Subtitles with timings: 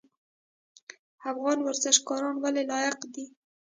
[1.31, 3.25] افغان ورزشکاران ولې لایق دي؟